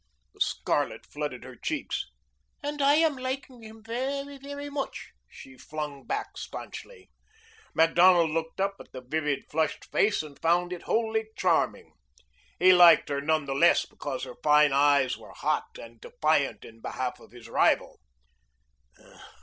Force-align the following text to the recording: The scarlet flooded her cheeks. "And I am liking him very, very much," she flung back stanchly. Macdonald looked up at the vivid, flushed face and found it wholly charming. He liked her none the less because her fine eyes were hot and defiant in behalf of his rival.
The 0.33 0.41
scarlet 0.41 1.05
flooded 1.05 1.43
her 1.43 1.55
cheeks. 1.55 2.07
"And 2.63 2.81
I 2.81 2.95
am 2.95 3.15
liking 3.15 3.61
him 3.61 3.83
very, 3.83 4.39
very 4.39 4.67
much," 4.67 5.11
she 5.29 5.59
flung 5.59 6.07
back 6.07 6.37
stanchly. 6.39 7.11
Macdonald 7.75 8.31
looked 8.31 8.59
up 8.59 8.77
at 8.79 8.91
the 8.93 9.01
vivid, 9.03 9.45
flushed 9.51 9.85
face 9.91 10.23
and 10.23 10.39
found 10.41 10.73
it 10.73 10.81
wholly 10.89 11.27
charming. 11.37 11.93
He 12.57 12.73
liked 12.73 13.09
her 13.09 13.21
none 13.21 13.45
the 13.45 13.53
less 13.53 13.85
because 13.85 14.23
her 14.23 14.37
fine 14.41 14.73
eyes 14.73 15.19
were 15.19 15.33
hot 15.33 15.77
and 15.79 16.01
defiant 16.01 16.65
in 16.65 16.81
behalf 16.81 17.19
of 17.19 17.29
his 17.29 17.47
rival. 17.47 17.99